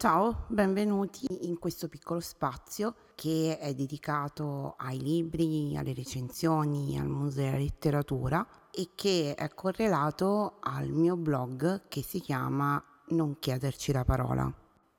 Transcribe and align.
Ciao, 0.00 0.46
benvenuti 0.46 1.26
in 1.46 1.58
questo 1.58 1.86
piccolo 1.86 2.20
spazio 2.20 2.94
che 3.14 3.58
è 3.58 3.74
dedicato 3.74 4.76
ai 4.78 4.98
libri, 4.98 5.76
alle 5.76 5.92
recensioni, 5.92 6.98
al 6.98 7.06
museo 7.06 7.44
della 7.44 7.58
letteratura 7.58 8.48
e 8.70 8.92
che 8.94 9.34
è 9.34 9.48
correlato 9.50 10.56
al 10.60 10.88
mio 10.88 11.18
blog 11.18 11.82
che 11.88 12.02
si 12.02 12.18
chiama 12.18 12.82
Non 13.08 13.40
chiederci 13.40 13.92
la 13.92 14.06
parola. 14.06 14.50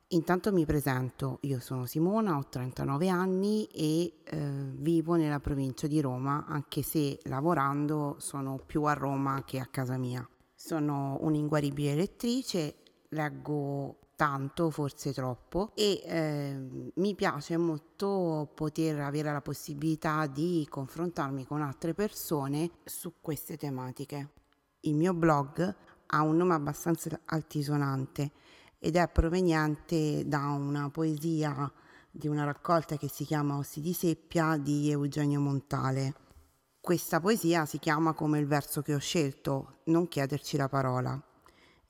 Intanto 0.10 0.54
mi 0.54 0.68
presento, 0.68 1.40
io 1.42 1.60
sono 1.60 1.88
Simona, 1.88 2.38
ho 2.38 2.46
39 2.48 3.10
anni 3.10 3.66
e 3.74 4.20
eh, 4.24 4.38
vivo 4.76 5.16
nella 5.16 5.40
provincia 5.40 5.88
di 5.88 6.00
Roma, 6.00 6.46
anche 6.48 6.84
se 6.84 7.18
lavorando 7.24 8.18
sono 8.20 8.62
più 8.64 8.84
a 8.84 8.94
Roma 8.94 9.44
che 9.46 9.58
a 9.58 9.66
casa 9.66 9.98
mia. 9.98 10.24
Sono 10.54 11.18
un'inguaribile 11.22 11.96
lettrice, 11.96 12.76
leggo 13.10 13.96
tanto, 14.22 14.70
forse 14.70 15.14
troppo, 15.14 15.72
e 15.74 16.00
eh, 16.06 16.92
mi 16.94 17.16
piace 17.16 17.58
molto 17.58 18.52
poter 18.54 19.00
avere 19.00 19.32
la 19.32 19.42
possibilità 19.42 20.28
di 20.28 20.68
confrontarmi 20.70 21.44
con 21.48 21.64
altre 21.64 21.96
persone 21.96 22.70
su 22.86 23.14
queste 23.20 23.58
tematiche. 23.58 24.30
Il 24.82 24.94
mio 24.94 25.16
blog 25.16 25.76
ha 26.06 26.22
un 26.22 26.38
nome 26.38 26.54
abbastanza 26.54 27.20
altisonante 27.26 28.30
ed 28.78 28.96
è 28.96 29.10
proveniente 29.10 30.28
da 30.28 30.50
una 30.50 30.92
poesia 30.92 31.72
di 32.12 32.28
una 32.28 32.44
raccolta 32.44 32.98
che 32.98 33.10
si 33.10 33.26
chiama 33.26 33.58
Ossi 33.58 33.82
di 33.82 33.94
seppia 33.94 34.56
di 34.56 34.92
Eugenio 34.92 35.40
Montale. 35.40 36.14
Questa 36.80 37.20
poesia 37.20 37.66
si 37.66 37.80
chiama 37.80 38.14
come 38.14 38.38
il 38.38 38.46
verso 38.46 38.84
che 38.84 38.94
ho 38.94 39.00
scelto, 39.00 39.80
non 39.86 40.08
chiederci 40.08 40.58
la 40.58 40.70
parola. 40.70 41.20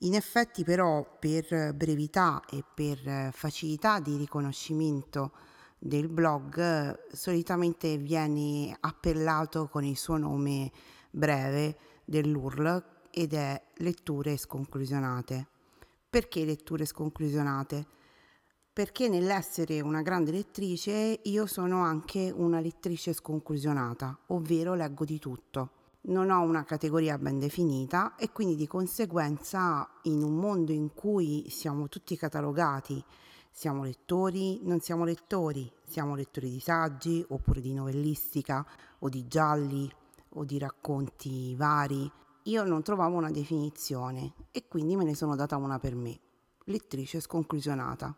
In 0.03 0.15
effetti 0.15 0.63
però 0.63 1.17
per 1.19 1.75
brevità 1.75 2.41
e 2.49 2.63
per 2.73 3.29
facilità 3.33 3.99
di 3.99 4.17
riconoscimento 4.17 5.31
del 5.77 6.09
blog 6.09 7.11
solitamente 7.11 7.97
viene 7.97 8.75
appellato 8.79 9.67
con 9.67 9.83
il 9.83 9.95
suo 9.95 10.17
nome 10.17 10.71
breve 11.11 11.77
dell'URL 12.03 12.83
ed 13.11 13.33
è 13.33 13.61
letture 13.75 14.37
sconclusionate. 14.37 15.47
Perché 16.09 16.45
letture 16.45 16.85
sconclusionate? 16.85 17.85
Perché 18.73 19.07
nell'essere 19.07 19.81
una 19.81 20.01
grande 20.01 20.31
lettrice 20.31 21.19
io 21.21 21.45
sono 21.45 21.83
anche 21.83 22.33
una 22.35 22.59
lettrice 22.59 23.13
sconclusionata, 23.13 24.17
ovvero 24.27 24.73
leggo 24.73 25.05
di 25.05 25.19
tutto 25.19 25.80
non 26.03 26.31
ho 26.31 26.41
una 26.41 26.63
categoria 26.63 27.17
ben 27.17 27.37
definita 27.37 28.15
e 28.15 28.31
quindi 28.31 28.55
di 28.55 28.67
conseguenza 28.67 29.87
in 30.03 30.23
un 30.23 30.35
mondo 30.35 30.71
in 30.71 30.93
cui 30.93 31.47
siamo 31.49 31.89
tutti 31.89 32.17
catalogati, 32.17 33.03
siamo 33.51 33.83
lettori, 33.83 34.59
non 34.63 34.79
siamo 34.79 35.03
lettori, 35.03 35.71
siamo 35.83 36.15
lettori 36.15 36.49
di 36.49 36.59
saggi 36.59 37.23
oppure 37.29 37.61
di 37.61 37.73
novellistica 37.73 38.65
o 38.99 39.09
di 39.09 39.27
gialli 39.27 39.91
o 40.35 40.45
di 40.45 40.57
racconti 40.57 41.53
vari, 41.55 42.09
io 42.43 42.63
non 42.63 42.81
trovavo 42.81 43.17
una 43.17 43.29
definizione 43.29 44.33
e 44.51 44.67
quindi 44.67 44.95
me 44.95 45.03
ne 45.03 45.13
sono 45.13 45.35
data 45.35 45.57
una 45.57 45.77
per 45.77 45.95
me, 45.95 46.19
lettrice 46.65 47.19
sconclusionata. 47.19 48.15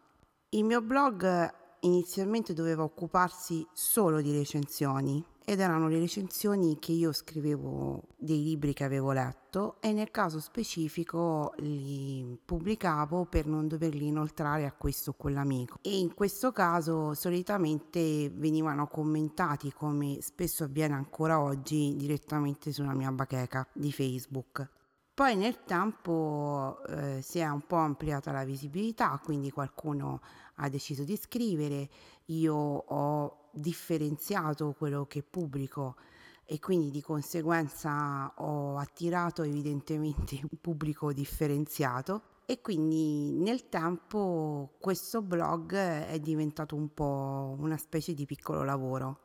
Il 0.50 0.64
mio 0.64 0.81
blog 0.81 1.52
inizialmente 1.81 2.53
doveva 2.53 2.84
occuparsi 2.84 3.68
solo 3.73 4.22
di 4.22 4.31
recensioni 4.31 5.23
ed 5.45 5.59
erano 5.59 5.88
le 5.88 5.99
recensioni 5.99 6.77
che 6.80 6.91
io 6.91 7.11
scrivevo 7.11 8.03
dei 8.17 8.44
libri 8.44 8.73
che 8.73 8.83
avevo 8.83 9.11
letto 9.11 9.77
e 9.81 9.91
nel 9.91 10.11
caso 10.11 10.39
specifico 10.39 11.53
li 11.58 12.38
pubblicavo 12.44 13.25
per 13.25 13.45
non 13.45 13.68
doverli 13.68 14.07
inoltrare 14.07 14.66
a 14.66 14.73
questo 14.73 15.12
o 15.12 15.13
quell'amico 15.13 15.79
e 15.81 15.97
in 15.97 16.13
questo 16.13 16.51
caso 16.51 17.13
solitamente 17.13 18.29
venivano 18.34 18.88
commentati 18.88 19.72
come 19.73 20.19
spesso 20.22 20.63
avviene 20.63 20.94
ancora 20.94 21.40
oggi 21.40 21.95
direttamente 21.95 22.72
sulla 22.72 22.94
mia 22.94 23.12
bacheca 23.12 23.68
di 23.73 23.91
Facebook. 23.91 24.81
Poi 25.16 25.35
nel 25.35 25.63
tempo 25.63 26.84
eh, 26.88 27.22
si 27.22 27.38
è 27.38 27.47
un 27.47 27.62
po' 27.68 27.75
ampliata 27.75 28.31
la 28.31 28.44
visibilità, 28.44 29.22
quindi 29.24 29.51
qualcuno 29.51 30.22
ha 30.56 30.69
deciso 30.69 31.03
di 31.03 31.16
scrivere, 31.16 31.88
io 32.25 32.56
ho 32.56 33.50
differenziato 33.51 34.74
quello 34.75 35.06
che 35.06 35.22
pubblico 35.22 35.97
e 36.44 36.59
quindi 36.59 36.90
di 36.90 37.01
conseguenza 37.03 38.34
ho 38.38 38.78
attirato 38.78 39.44
evidentemente 39.44 40.40
un 40.41 40.57
pubblico 40.59 41.13
differenziato 41.13 42.22
e 42.47 42.59
quindi 42.62 43.34
nel 43.34 43.69
tempo 43.69 44.74
questo 44.80 45.22
blog 45.22 45.75
è 45.75 46.19
diventato 46.19 46.75
un 46.75 46.91
po' 46.91 47.56
una 47.59 47.78
specie 47.78 48.16
di 48.16 48.25
piccolo 48.25 48.63
lavoro 48.63 49.19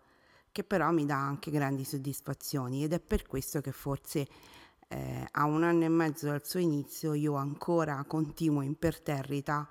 che 0.52 0.64
però 0.64 0.90
mi 0.90 1.06
dà 1.06 1.16
anche 1.16 1.50
grandi 1.50 1.84
soddisfazioni 1.84 2.84
ed 2.84 2.92
è 2.92 3.00
per 3.00 3.26
questo 3.26 3.62
che 3.62 3.72
forse 3.72 4.26
eh, 4.88 5.26
a 5.30 5.44
un 5.44 5.62
anno 5.62 5.84
e 5.84 5.88
mezzo 5.88 6.26
dal 6.26 6.44
suo 6.44 6.60
inizio 6.60 7.14
io 7.14 7.34
ancora 7.34 8.02
continuo 8.06 8.62
imperterrita 8.62 9.68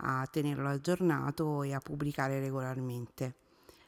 a 0.00 0.26
tenerlo 0.30 0.68
aggiornato 0.68 1.62
e 1.62 1.74
a 1.74 1.80
pubblicare 1.80 2.38
regolarmente. 2.38 3.34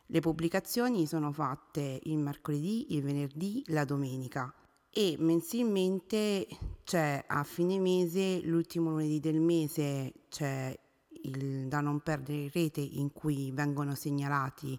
Le 0.07 0.21
pubblicazioni 0.21 1.07
sono 1.07 1.31
fatte 1.31 2.01
il 2.03 2.19
mercoledì, 2.19 2.95
il 2.95 3.03
venerdì, 3.03 3.63
la 3.69 3.85
domenica 3.85 4.53
e 4.93 5.15
mensilmente 5.19 6.49
c'è 6.83 7.23
a 7.25 7.45
fine 7.45 7.79
mese, 7.79 8.41
l'ultimo 8.43 8.91
lunedì 8.91 9.21
del 9.21 9.39
mese 9.39 10.13
c'è 10.29 10.77
il 11.23 11.69
da 11.69 11.81
non 11.81 12.01
perdere 12.01 12.51
rete 12.53 12.81
in 12.81 13.13
cui 13.13 13.53
vengono 13.53 13.95
segnalati 13.95 14.79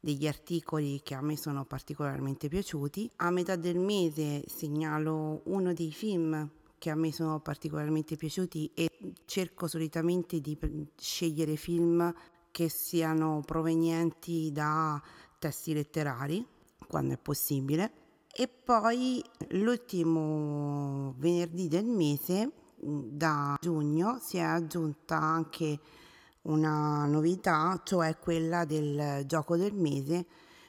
degli 0.00 0.26
articoli 0.26 1.00
che 1.02 1.14
a 1.14 1.20
me 1.20 1.36
sono 1.36 1.64
particolarmente 1.64 2.48
piaciuti. 2.48 3.10
A 3.16 3.30
metà 3.30 3.56
del 3.56 3.78
mese 3.78 4.42
segnalo 4.46 5.42
uno 5.44 5.72
dei 5.74 5.92
film 5.92 6.48
che 6.78 6.88
a 6.88 6.94
me 6.94 7.12
sono 7.12 7.40
particolarmente 7.40 8.16
piaciuti 8.16 8.70
e 8.72 8.88
cerco 9.26 9.66
solitamente 9.66 10.40
di 10.40 10.58
scegliere 10.96 11.56
film 11.56 12.12
che 12.50 12.70
siano 12.70 13.42
provenienti 13.44 14.50
da 14.50 15.00
testi 15.38 15.74
letterari, 15.74 16.44
quando 16.88 17.14
è 17.14 17.18
possibile. 17.18 17.92
E 18.32 18.48
poi 18.48 19.22
l'ultimo 19.50 21.14
venerdì 21.18 21.68
del 21.68 21.84
mese, 21.84 22.50
da 22.78 23.56
giugno, 23.60 24.18
si 24.20 24.38
è 24.38 24.42
aggiunta 24.42 25.16
anche 25.16 25.78
una 26.42 27.06
novità, 27.06 27.80
cioè 27.84 28.18
quella 28.18 28.64
del 28.64 29.24
gioco 29.26 29.56
del 29.56 29.74
mese 29.74 30.26